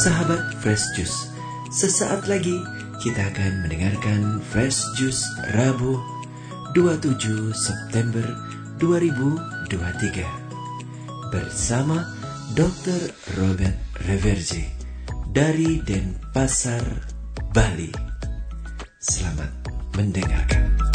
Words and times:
Sahabat 0.00 0.56
Fresh 0.64 0.96
Juice, 0.96 1.28
sesaat 1.68 2.24
lagi 2.24 2.56
kita 3.04 3.20
akan 3.20 3.68
mendengarkan 3.68 4.40
Fresh 4.48 4.80
Juice 4.96 5.20
Rabu 5.52 6.00
27 6.72 7.52
September 7.52 8.24
2023 8.80 10.24
bersama 11.28 12.16
Dr. 12.56 13.12
Robert 13.36 13.76
Reverje 14.08 14.72
dari 15.36 15.84
Denpasar, 15.84 17.04
Bali. 17.52 17.92
Selamat 18.96 19.52
mendengarkan. 20.00 20.89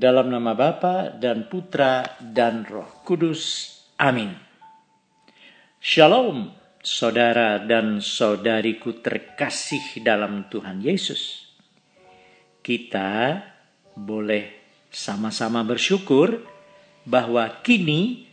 Dalam 0.00 0.32
nama 0.32 0.56
Bapa 0.56 1.12
dan 1.12 1.44
Putra 1.44 2.16
dan 2.24 2.64
Roh 2.64 3.04
Kudus. 3.04 3.68
Amin. 4.00 4.32
Shalom, 5.76 6.56
saudara 6.80 7.60
dan 7.60 8.00
saudariku 8.00 8.96
terkasih 9.04 10.00
dalam 10.00 10.48
Tuhan 10.48 10.80
Yesus. 10.80 11.52
Kita 12.64 13.44
boleh 13.92 14.72
sama-sama 14.88 15.60
bersyukur 15.68 16.48
bahwa 17.04 17.60
kini 17.60 18.24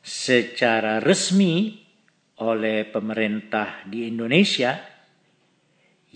secara 0.00 1.04
resmi 1.04 1.84
oleh 2.40 2.88
pemerintah 2.88 3.84
di 3.84 4.08
Indonesia, 4.08 4.72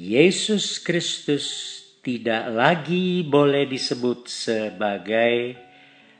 Yesus 0.01 0.81
Kristus 0.81 1.84
tidak 2.05 2.53
lagi 2.53 3.25
boleh 3.25 3.65
disebut 3.65 4.29
sebagai 4.29 5.57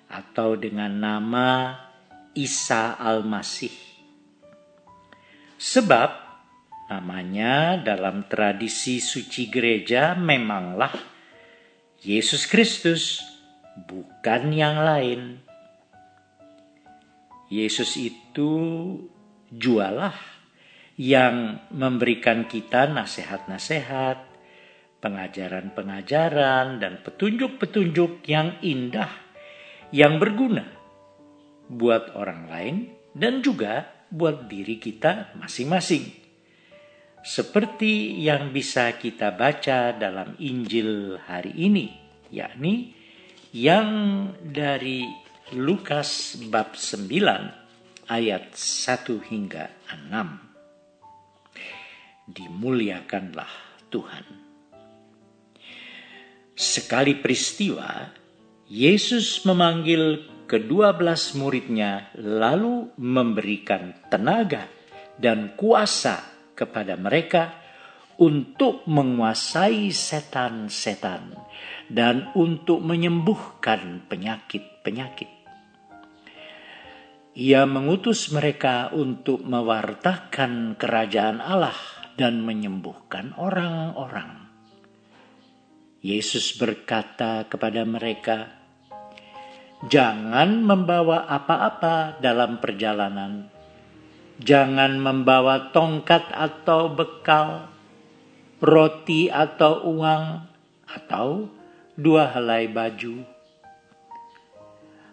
atau 0.09 0.57
dengan 0.57 0.97
nama 0.97 1.77
Isa 2.33 2.97
Al-Masih. 2.97 3.77
Sebab 5.61 6.11
namanya 6.89 7.77
dalam 7.79 8.25
tradisi 8.27 8.97
suci 8.99 9.53
gereja 9.53 10.17
memanglah 10.17 10.93
Yesus 12.01 12.49
Kristus, 12.49 13.21
bukan 13.85 14.53
yang 14.53 14.81
lain. 14.81 15.41
Yesus 17.53 17.97
itu 18.01 18.53
jualah 19.53 20.17
yang 20.97 21.65
memberikan 21.73 22.45
kita 22.49 22.89
nasihat-nasihat, 22.93 24.34
pengajaran-pengajaran 25.05 26.81
dan 26.81 27.05
petunjuk-petunjuk 27.05 28.25
yang 28.25 28.57
indah 28.65 29.13
yang 29.93 30.17
berguna 30.17 30.65
buat 31.69 32.17
orang 32.17 32.49
lain 32.49 32.77
dan 33.13 33.45
juga 33.45 33.85
buat 34.09 34.49
diri 34.49 34.81
kita 34.81 35.37
masing-masing. 35.37 36.25
Seperti 37.25 38.21
yang 38.21 38.53
bisa 38.53 38.93
kita 38.97 39.33
baca 39.33 39.93
dalam 39.97 40.37
Injil 40.41 41.17
hari 41.25 41.53
ini, 41.57 41.89
yakni 42.29 42.93
yang 43.53 44.29
dari 44.45 45.09
Lukas 45.57 46.37
bab 46.53 46.77
9 46.77 48.13
ayat 48.13 48.53
1 48.53 49.25
hingga 49.25 49.73
6. 49.89 52.29
Dimuliakanlah 52.29 53.49
Tuhan. 53.89 54.54
Sekali 56.55 57.19
peristiwa, 57.19 58.15
Yesus 58.71 59.43
memanggil 59.43 60.23
kedua 60.47 60.95
belas 60.95 61.35
muridnya 61.35 62.15
lalu 62.15 62.95
memberikan 62.95 63.91
tenaga 64.07 64.71
dan 65.19 65.59
kuasa 65.59 66.23
kepada 66.55 66.95
mereka 66.95 67.59
untuk 68.23 68.87
menguasai 68.87 69.91
setan-setan 69.91 71.35
dan 71.91 72.31
untuk 72.39 72.87
menyembuhkan 72.87 74.07
penyakit-penyakit. 74.07 75.31
Ia 77.35 77.67
mengutus 77.67 78.31
mereka 78.31 78.95
untuk 78.95 79.43
mewartakan 79.43 80.79
kerajaan 80.79 81.43
Allah 81.43 81.75
dan 82.15 82.47
menyembuhkan 82.47 83.35
orang-orang. 83.35 84.44
Yesus 86.05 86.53
berkata 86.61 87.49
kepada 87.49 87.81
mereka, 87.89 88.53
"Jangan 89.89 90.61
membawa 90.61 91.25
apa-apa 91.25 92.21
dalam 92.21 92.61
perjalanan. 92.61 93.49
Jangan 94.37 95.01
membawa 95.01 95.73
tongkat 95.73 96.29
atau 96.29 96.93
bekal, 96.93 97.73
roti 98.61 99.33
atau 99.33 99.81
uang, 99.97 100.45
atau 100.85 101.49
dua 101.97 102.37
helai 102.37 102.69
baju. 102.69 103.25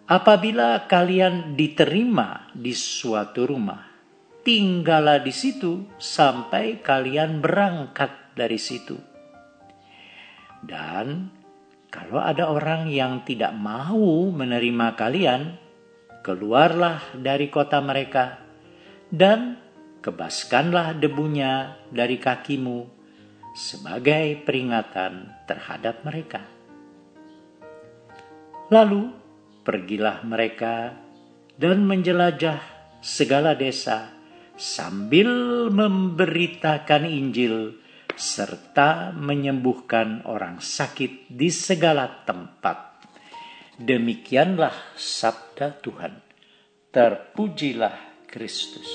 Apabila 0.04 0.84
kalian 0.92 1.56
diterima 1.56 2.52
di 2.52 2.76
suatu 2.76 3.48
rumah, 3.48 3.80
tinggallah 4.44 5.24
di 5.24 5.32
situ 5.32 5.88
sampai 5.96 6.84
kalian 6.84 7.40
berangkat 7.40 8.36
dari 8.36 8.60
situ." 8.60 9.11
Dan 10.62 11.28
kalau 11.92 12.22
ada 12.22 12.48
orang 12.48 12.88
yang 12.88 13.26
tidak 13.26 13.52
mau 13.52 14.30
menerima 14.30 14.94
kalian, 14.96 15.58
keluarlah 16.22 17.02
dari 17.18 17.50
kota 17.50 17.82
mereka 17.82 18.38
dan 19.10 19.58
kebaskanlah 20.00 20.96
debunya 20.96 21.76
dari 21.90 22.16
kakimu 22.16 22.86
sebagai 23.52 24.40
peringatan 24.40 25.44
terhadap 25.44 26.00
mereka. 26.06 26.40
Lalu 28.72 29.12
pergilah 29.60 30.24
mereka 30.24 30.96
dan 31.60 31.84
menjelajah 31.84 32.58
segala 33.04 33.52
desa 33.52 34.08
sambil 34.56 35.28
memberitakan 35.68 37.04
Injil 37.04 37.81
serta 38.16 39.12
menyembuhkan 39.14 40.26
orang 40.28 40.60
sakit 40.60 41.30
di 41.30 41.48
segala 41.48 42.24
tempat. 42.26 42.92
Demikianlah 43.78 44.74
sabda 44.96 45.80
Tuhan. 45.80 46.20
Terpujilah 46.92 48.28
Kristus. 48.28 48.88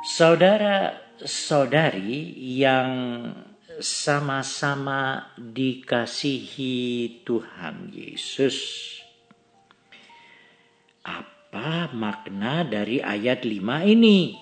Saudara-saudari 0.00 2.36
yang 2.60 2.92
sama-sama 3.80 5.32
dikasihi 5.40 7.24
Tuhan 7.24 7.88
Yesus 7.88 8.99
makna 11.92 12.66
dari 12.66 13.00
ayat 13.00 13.42
5 13.42 13.86
ini? 13.86 14.36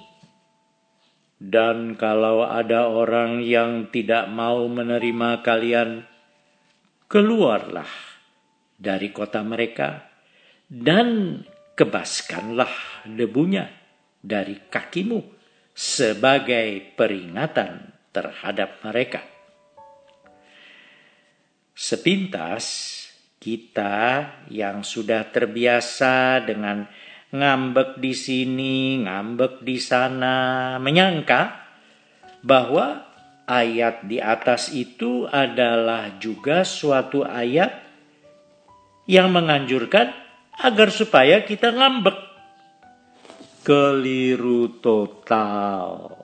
Dan 1.38 1.94
kalau 1.94 2.42
ada 2.42 2.90
orang 2.90 3.46
yang 3.46 3.94
tidak 3.94 4.26
mau 4.26 4.66
menerima 4.66 5.38
kalian, 5.46 6.02
keluarlah 7.06 7.88
dari 8.74 9.14
kota 9.14 9.46
mereka 9.46 10.02
dan 10.66 11.40
kebaskanlah 11.78 13.06
debunya 13.06 13.70
dari 14.18 14.66
kakimu 14.66 15.22
sebagai 15.70 16.98
peringatan 16.98 17.94
terhadap 18.10 18.82
mereka. 18.82 19.22
Sepintas 21.70 22.98
kita 23.38 24.26
yang 24.50 24.82
sudah 24.82 25.22
terbiasa 25.30 26.42
dengan 26.42 26.82
ngambek 27.28 28.00
di 28.00 28.12
sini, 28.16 29.04
ngambek 29.04 29.60
di 29.60 29.76
sana, 29.76 30.76
menyangka 30.80 31.68
bahwa 32.40 33.04
ayat 33.44 34.04
di 34.08 34.16
atas 34.20 34.72
itu 34.72 35.28
adalah 35.28 36.16
juga 36.16 36.64
suatu 36.64 37.24
ayat 37.24 37.84
yang 39.08 39.32
menganjurkan 39.32 40.12
agar 40.56 40.88
supaya 40.88 41.44
kita 41.44 41.72
ngambek. 41.72 42.16
Keliru 43.64 44.80
total. 44.80 46.16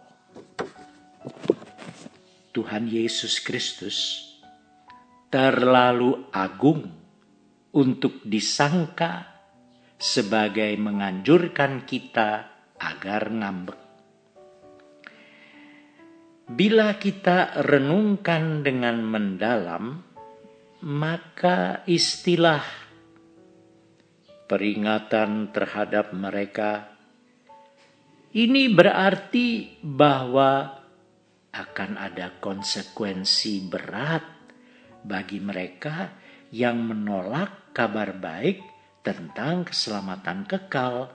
Tuhan 2.55 2.87
Yesus 2.87 3.43
Kristus 3.43 4.31
terlalu 5.29 6.31
agung 6.31 6.87
untuk 7.75 8.23
disangka 8.23 9.34
sebagai 10.05 10.77
menganjurkan 10.77 11.89
kita 11.89 12.53
agar 12.77 13.33
ngambek. 13.33 13.81
Bila 16.45 17.01
kita 17.01 17.65
renungkan 17.65 18.61
dengan 18.61 19.01
mendalam, 19.01 20.05
maka 20.85 21.81
istilah 21.89 22.61
peringatan 24.45 25.49
terhadap 25.57 26.13
mereka 26.13 26.93
ini 28.37 28.69
berarti 28.69 29.81
bahwa 29.81 30.85
akan 31.49 31.91
ada 31.97 32.29
konsekuensi 32.45 33.73
berat 33.73 34.27
bagi 35.01 35.41
mereka 35.41 36.13
yang 36.53 36.83
menolak 36.85 37.73
kabar 37.73 38.13
baik 38.21 38.74
tentang 39.05 39.69
keselamatan 39.69 40.49
kekal 40.49 41.13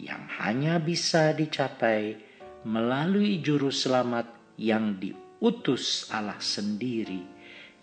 yang 0.00 0.24
hanya 0.40 0.80
bisa 0.80 1.36
dicapai 1.36 2.16
melalui 2.64 3.44
juru 3.44 3.68
selamat 3.68 4.32
yang 4.56 4.96
diutus 4.96 6.08
Allah 6.08 6.40
sendiri, 6.40 7.22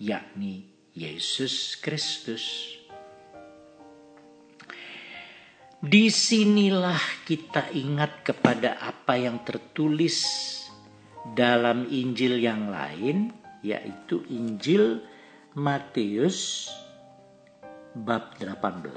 yakni 0.01 0.65
Yesus 0.97 1.77
Kristus. 1.80 2.75
Di 5.86 6.09
sinilah 6.09 6.97
kita 7.30 7.69
ingat 7.69 8.25
kepada 8.25 8.81
apa 8.81 9.21
yang 9.21 9.45
tertulis 9.45 10.25
dalam 11.38 11.86
Injil 11.94 12.42
yang 12.42 12.74
lain, 12.74 13.30
yaitu 13.62 14.25
Injil 14.33 15.06
Matius 15.53 16.74
bab 17.95 18.36
18 18.36 18.92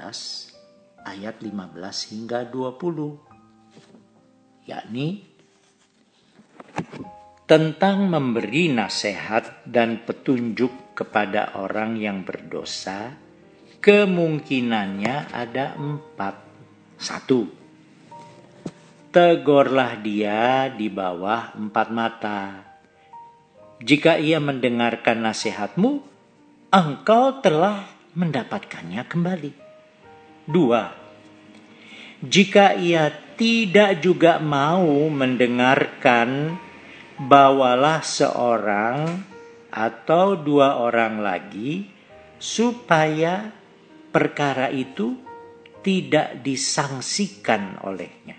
ayat 1.07 1.39
15 1.39 2.11
hingga 2.11 2.43
20 2.51 4.67
yakni 4.67 5.23
tentang 7.47 8.11
memberi 8.11 8.67
nasihat 8.69 9.65
dan 9.65 10.05
petunjuk 10.05 10.93
kepada 10.93 11.57
orang 11.57 11.97
yang 11.97 12.21
berdosa, 12.21 13.17
kemungkinannya 13.81 15.33
ada 15.33 15.73
empat. 15.73 16.45
Satu, 16.99 17.47
tegurlah 19.09 19.97
dia 19.97 20.69
di 20.69 20.85
bawah 20.91 21.57
empat 21.57 21.87
mata. 21.89 22.39
Jika 23.81 24.21
ia 24.21 24.37
mendengarkan 24.37 25.23
nasihatmu, 25.23 26.03
engkau 26.69 27.41
telah 27.41 27.98
mendapatkannya 28.13 29.03
kembali. 29.05 29.51
Dua, 30.49 30.89
jika 32.25 32.73
ia 32.73 33.13
tidak 33.37 34.01
juga 34.01 34.41
mau 34.41 35.07
mendengarkan 35.07 36.57
bawalah 37.21 38.01
seorang 38.01 39.23
atau 39.69 40.33
dua 40.33 40.81
orang 40.81 41.21
lagi 41.21 41.85
supaya 42.41 43.53
perkara 44.09 44.73
itu 44.73 45.15
tidak 45.85 46.41
disangsikan 46.41 47.77
olehnya. 47.85 48.35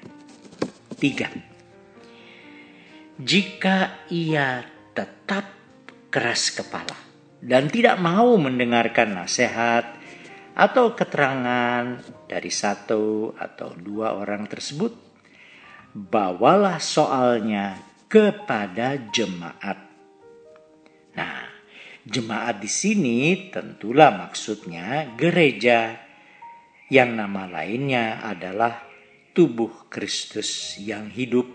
Tiga, 1.01 1.33
jika 3.17 4.05
ia 4.13 4.61
tetap 4.93 5.49
keras 6.13 6.53
kepala 6.53 7.10
dan 7.41 7.73
tidak 7.73 7.97
mau 8.01 8.37
mendengarkan 8.37 9.17
nasihat 9.17 9.97
atau 10.53 10.93
keterangan 10.93 12.05
dari 12.29 12.53
satu 12.53 13.33
atau 13.33 13.73
dua 13.73 14.13
orang 14.13 14.45
tersebut, 14.45 14.93
bawalah 15.97 16.77
soalnya 16.77 17.81
kepada 18.13 19.01
jemaat. 19.09 19.79
Nah, 21.17 21.49
jemaat 22.05 22.61
di 22.61 22.69
sini 22.69 23.49
tentulah 23.49 24.13
maksudnya 24.13 25.17
gereja 25.17 25.97
yang 26.93 27.17
nama 27.17 27.47
lainnya 27.49 28.21
adalah 28.21 28.85
tubuh 29.33 29.89
Kristus 29.89 30.77
yang 30.77 31.09
hidup. 31.09 31.47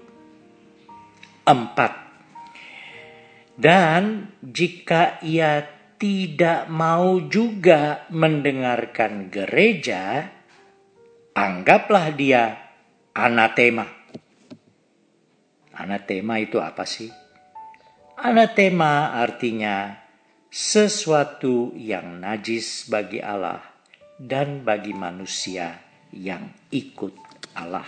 Empat. 1.46 1.94
Dan 3.56 4.34
jika 4.42 5.22
ia 5.22 5.75
tidak 5.96 6.68
mau 6.68 7.24
juga 7.26 8.04
mendengarkan 8.12 9.32
gereja, 9.32 10.28
anggaplah 11.32 12.12
dia 12.12 12.44
anatema. 13.16 13.88
Anatema 15.76 16.40
itu 16.40 16.60
apa 16.60 16.84
sih? 16.88 17.12
Anatema 18.16 19.16
artinya 19.20 19.92
sesuatu 20.48 21.76
yang 21.76 22.24
najis 22.24 22.88
bagi 22.88 23.20
Allah 23.20 23.60
dan 24.16 24.64
bagi 24.64 24.96
manusia 24.96 25.84
yang 26.16 26.48
ikut 26.72 27.12
Allah. 27.60 27.88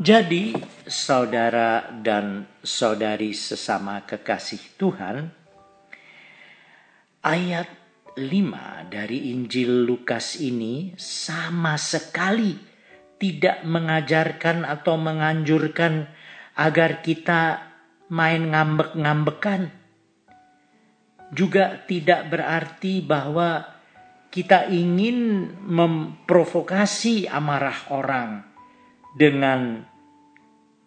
Jadi, 0.00 0.56
saudara 0.88 1.92
dan 1.92 2.48
saudari 2.64 3.36
sesama 3.36 4.00
kekasih 4.08 4.80
Tuhan, 4.80 5.28
ayat 7.20 7.68
5 8.16 8.88
dari 8.88 9.28
Injil 9.28 9.84
Lukas 9.84 10.40
ini 10.40 10.96
sama 10.96 11.76
sekali 11.76 12.56
tidak 13.20 13.60
mengajarkan 13.68 14.64
atau 14.64 14.96
menganjurkan 14.96 16.08
agar 16.56 17.04
kita 17.04 17.60
main 18.08 18.56
ngambek-ngambekan. 18.56 19.68
Juga 21.28 21.76
tidak 21.84 22.32
berarti 22.32 23.04
bahwa 23.04 23.68
kita 24.32 24.64
ingin 24.72 25.44
memprovokasi 25.60 27.28
amarah 27.28 27.92
orang 27.92 28.48
dengan 29.12 29.89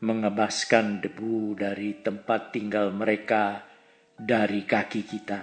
mengebaskan 0.03 0.99
debu 0.99 1.55
dari 1.55 2.03
tempat 2.03 2.51
tinggal 2.51 2.91
mereka 2.91 3.63
dari 4.19 4.67
kaki 4.67 5.01
kita. 5.07 5.39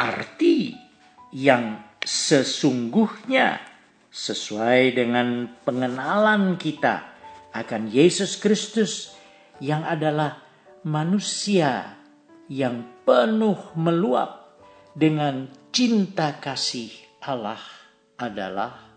Arti 0.00 0.72
yang 1.36 1.92
sesungguhnya 2.00 3.60
sesuai 4.08 4.96
dengan 4.96 5.44
pengenalan 5.60 6.56
kita 6.56 7.12
akan 7.52 7.92
Yesus 7.92 8.40
Kristus 8.40 9.12
yang 9.60 9.84
adalah 9.84 10.40
manusia 10.88 12.00
yang 12.48 13.04
penuh 13.04 13.76
meluap 13.76 14.56
dengan 14.96 15.52
cinta 15.70 16.40
kasih 16.40 16.90
Allah 17.20 17.60
adalah 18.16 18.90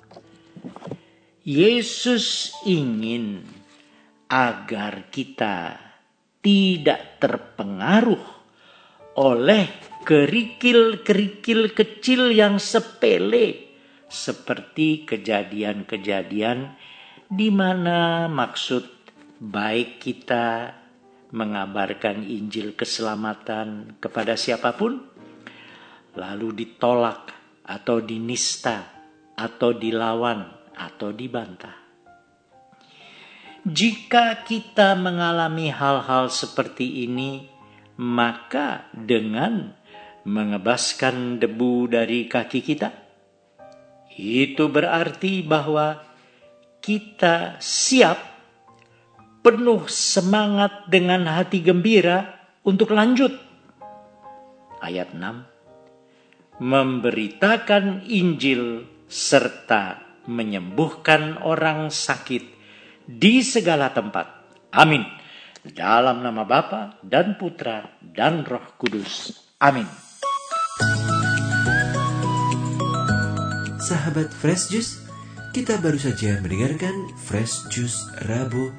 Yesus 1.44 2.56
ingin 2.64 3.44
agar 4.32 5.12
kita 5.12 5.76
tidak 6.40 7.20
terpengaruh 7.20 8.24
oleh 9.20 9.68
kerikil-kerikil 10.08 11.76
kecil 11.76 12.32
yang 12.32 12.64
sepele 12.64 13.76
seperti 14.08 15.04
kejadian-kejadian 15.04 16.80
di 17.28 17.52
mana 17.52 18.32
maksud 18.32 18.88
baik 19.44 20.00
kita 20.00 20.72
mengabarkan 21.36 22.24
Injil 22.24 22.72
keselamatan 22.72 24.00
kepada 24.00 24.40
siapa 24.40 24.80
pun, 24.80 24.96
lalu 26.16 26.56
ditolak 26.56 27.36
atau 27.68 28.00
dinista 28.00 28.88
atau 29.36 29.76
dilawan 29.76 30.62
atau 30.77 31.13
dibantah. 31.13 31.84
Jika 33.63 34.44
kita 34.44 35.00
mengalami 35.00 35.72
hal-hal 35.72 36.27
seperti 36.27 37.08
ini, 37.08 37.48
maka 37.96 38.92
dengan 38.92 39.72
mengebaskan 40.27 41.39
debu 41.39 41.88
dari 41.88 42.27
kaki 42.27 42.60
kita, 42.60 42.92
itu 44.20 44.68
berarti 44.68 45.39
bahwa 45.48 46.03
kita 46.84 47.56
siap 47.63 48.20
penuh 49.39 49.88
semangat 49.88 50.92
dengan 50.92 51.24
hati 51.32 51.63
gembira 51.63 52.36
untuk 52.68 52.92
lanjut. 52.92 53.32
Ayat 54.84 55.15
6. 55.15 56.60
Memberitakan 56.60 58.03
Injil 58.12 58.84
serta 59.08 60.02
menyembuhkan 60.27 61.44
orang 61.44 61.92
sakit 61.92 62.44
di 63.08 63.44
segala 63.44 63.92
tempat. 63.92 64.27
Amin. 64.74 65.03
Dalam 65.63 66.20
nama 66.20 66.44
Bapa 66.44 67.00
dan 67.03 67.39
Putra 67.39 68.00
dan 68.03 68.44
Roh 68.44 68.75
Kudus. 68.75 69.32
Amin. 69.63 69.88
Sahabat 73.84 74.32
Fresh 74.32 74.72
Juice, 74.72 75.03
Kita 75.53 75.77
baru 75.77 76.01
saja 76.01 76.42
mendengarkan 76.42 77.13
Fresh 77.13 77.70
Juice 77.70 78.10
Rabu 78.25 78.74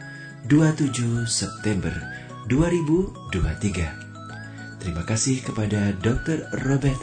27 0.50 1.22
September 1.30 1.94
2023. 2.50 4.82
Terima 4.82 5.06
kasih 5.06 5.38
kepada 5.46 5.94
Dr. 6.02 6.50
Robert 6.66 6.98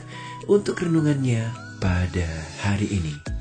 untuk 0.51 0.83
renungannya 0.83 1.47
pada 1.79 2.27
hari 2.67 2.91
ini. 2.91 3.40